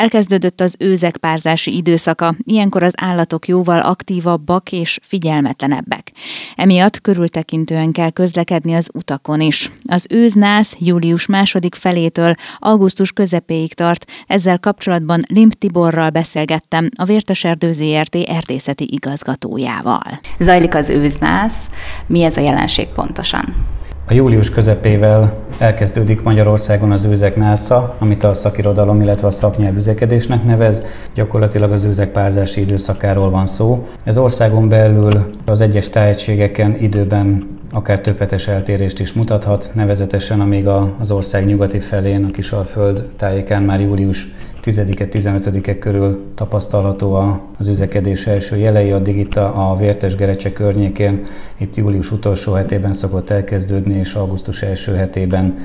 [0.00, 6.12] Elkezdődött az őzek párzási időszaka, ilyenkor az állatok jóval aktívabbak és figyelmetlenebbek.
[6.56, 9.70] Emiatt körültekintően kell közlekedni az utakon is.
[9.84, 17.72] Az őznász július második felétől augusztus közepéig tart, ezzel kapcsolatban Limp Tiborral beszélgettem, a Vérteserdő
[17.72, 20.20] ZRT erdészeti igazgatójával.
[20.38, 21.70] Zajlik az őznász,
[22.06, 23.78] mi ez a jelenség pontosan?
[24.10, 30.44] A július közepével elkezdődik Magyarországon az őzek násza, amit a szakirodalom, illetve a szaknyelv üzekedésnek
[30.44, 30.82] nevez.
[31.14, 33.88] Gyakorlatilag az őzek párzási időszakáról van szó.
[34.04, 40.66] Ez országon belül az egyes tájegységeken időben akár több hetes eltérést is mutathat, nevezetesen amíg
[40.98, 47.14] az ország nyugati felén, a Kisalföld tájékán már július 10-e, 15-e körül tapasztalható
[47.58, 52.92] az üzekedés első jelei, addig itt a, a Vértes Gerecse környékén, itt július utolsó hetében
[52.92, 55.58] szokott elkezdődni, és augusztus első hetében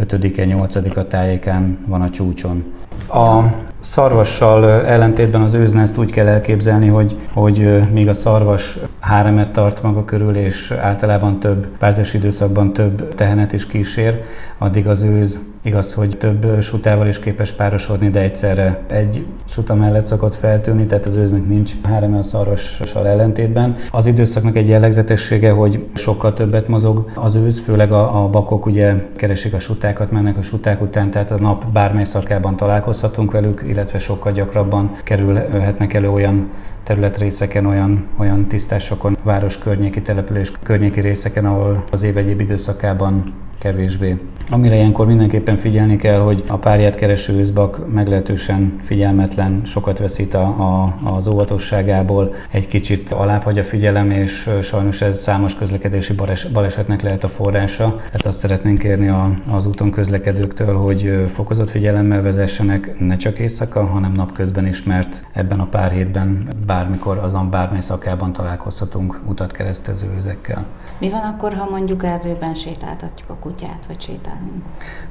[0.00, 2.64] 5-e, 8-a tájékán van a csúcson.
[3.08, 3.42] A
[3.82, 10.04] szarvassal ellentétben az őznezt úgy kell elképzelni, hogy, hogy még a szarvas háremet tart maga
[10.04, 14.22] körül, és általában több párzás időszakban több tehenet is kísér,
[14.58, 20.06] addig az őz Igaz, hogy több sutával is képes párosodni, de egyszerre egy suta mellett
[20.06, 23.76] szokott feltűnni, tehát az őznek nincs háreme a szarvassal ellentétben.
[23.90, 28.94] Az időszaknak egy jellegzetessége, hogy sokkal többet mozog az őz, főleg a, a bakok ugye
[29.16, 33.98] keresik a sutákat, mennek a suták után, tehát a nap bármely szakában találkozhatunk velük, illetve
[33.98, 36.50] sokkal gyakrabban kerülhetnek elő olyan
[36.82, 44.18] területrészeken, olyan, olyan tisztásokon, város környéki település környéki részeken, ahol az év egyéb időszakában kevésbé.
[44.50, 50.42] Amire ilyenkor mindenképpen figyelni kell, hogy a párját kereső üzbak meglehetősen figyelmetlen, sokat veszít a,
[50.42, 56.14] a, az óvatosságából, egy kicsit alább hagy a figyelem, és sajnos ez számos közlekedési
[56.52, 57.96] balesetnek lehet a forrása.
[57.96, 63.84] Tehát azt szeretnénk kérni a, az úton közlekedőktől, hogy fokozott figyelemmel vezessenek, ne csak éjszaka,
[63.84, 70.14] hanem napközben is, mert ebben a pár hétben bármikor, azon bármely szakában találkozhatunk utat keresztező
[70.18, 70.64] üzekkel.
[70.98, 74.62] Mi van akkor, ha mondjuk erdőben sétáltatjuk a kutyát, vagy sétálunk?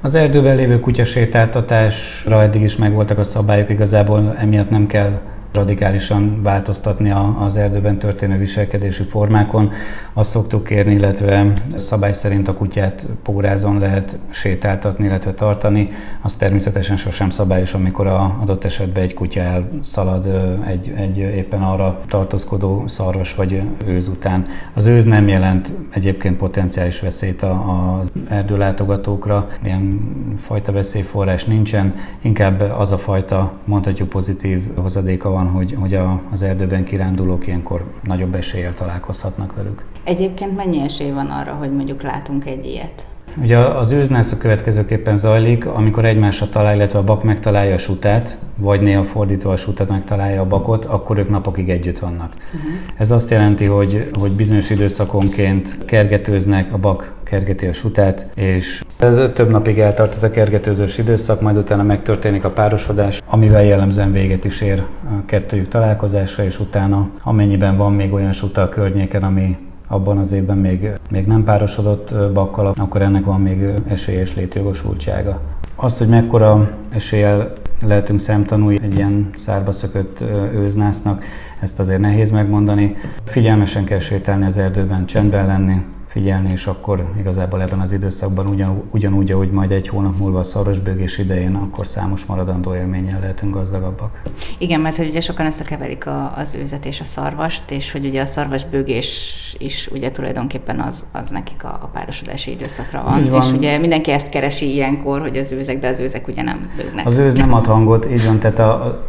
[0.02, 5.20] Az erdőben lévő kutyasétáltatásra eddig is megvoltak a szabályok, igazából emiatt nem kell
[5.54, 9.72] radikálisan változtatni az erdőben történő viselkedési formákon.
[10.14, 15.90] Azt szoktuk kérni, illetve szabály szerint a kutyát pórázon lehet sétáltatni, illetve tartani.
[16.22, 20.26] Az természetesen sosem szabályos, amikor a adott esetben egy kutya elszalad
[20.68, 24.46] egy, egy éppen arra tartózkodó szarvas vagy őz után.
[24.74, 30.00] Az őz nem jelent egyébként potenciális veszélyt az erdőlátogatókra, ilyen
[30.36, 36.22] fajta veszélyforrás nincsen, inkább az a fajta, mondhatjuk pozitív hozadéka van, van, hogy, hogy a,
[36.32, 39.86] az erdőben kirándulók ilyenkor nagyobb eséllyel találkozhatnak velük.
[40.04, 43.06] Egyébként mennyi esély van arra, hogy mondjuk látunk egy ilyet?
[43.38, 48.38] Ugye az őznász a következőképpen zajlik, amikor egymásra talál, illetve a bak megtalálja a sutát,
[48.58, 52.34] vagy néha fordítva a sutát megtalálja a bakot, akkor ők napokig együtt vannak.
[52.46, 52.72] Uh-huh.
[52.98, 59.20] Ez azt jelenti, hogy, hogy bizonyos időszakonként kergetőznek, a bak kergeti a sutát, és ez
[59.34, 64.46] több napig eltart ez a kergetőzős időszak, majd utána megtörténik a párosodás, amivel jellemzően véget
[64.46, 69.58] is ér a kettőjük találkozása, és utána amennyiben van még olyan suta a környéken, ami
[69.92, 75.42] abban az évben még, még nem párosodott bakkal, akkor ennek van még esélyes létjogosultsága.
[75.76, 77.54] Az, hogy mekkora eséllyel
[77.86, 81.24] lehetünk szemtanúi egy ilyen szárba szökött őznásznak,
[81.60, 82.96] ezt azért nehéz megmondani.
[83.24, 88.84] Figyelmesen kell sétálni az erdőben, csendben lenni, figyelni, és akkor igazából ebben az időszakban ugyan,
[88.92, 94.22] ugyanúgy, ahogy majd egy hónap múlva a szarosbőgés idején, akkor számos maradandó élménnyel lehetünk gazdagabbak.
[94.58, 98.22] Igen, mert hogy ugye sokan összekeverik a, az őzet és a szarvast, és hogy ugye
[98.22, 103.30] a szarvasbőgés is ugye tulajdonképpen az, az nekik a, a párosodási időszakra van.
[103.30, 103.42] van.
[103.42, 107.06] És ugye mindenki ezt keresi ilyenkor, hogy az őzek, de az őzek ugye nem bőgnek.
[107.06, 108.60] Az őz nem ad hangot, így van, tehát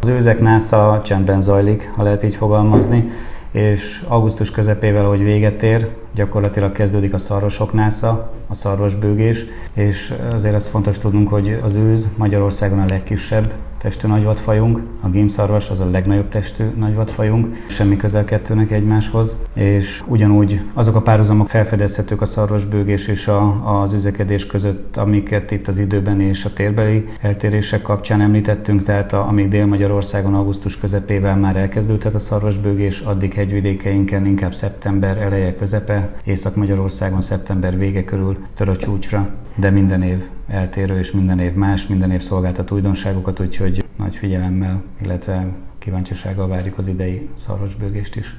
[0.01, 3.11] az őzek násza csendben zajlik, ha lehet így fogalmazni
[3.53, 10.55] és augusztus közepével, hogy véget ér, gyakorlatilag kezdődik a szarvasok násza, a szarvasbőgés, és azért
[10.55, 13.53] azt fontos tudnunk, hogy az őz Magyarországon a legkisebb
[13.83, 20.61] testű nagyvadfajunk, a gímszarvas az a legnagyobb testű nagyvadfajunk, semmi közel kettőnek egymáshoz, és ugyanúgy
[20.73, 26.21] azok a párhuzamok felfedezhetők a szarvasbőgés és a, az üzekedés között, amiket itt az időben
[26.21, 32.19] és a térbeli eltérések kapcsán említettünk, tehát a, amíg Dél-Magyarországon augusztus közepével már elkezdődhet a
[32.19, 39.69] szarvasbőgés, addig hegyvidékeinken inkább szeptember eleje közepe, Észak-Magyarországon szeptember vége körül tör a csúcsra, de
[39.69, 45.47] minden év eltérő, és minden év más, minden év szolgáltat újdonságokat, úgyhogy nagy figyelemmel, illetve
[45.77, 48.35] kíváncsisággal várjuk az idei szarvasbőgést is.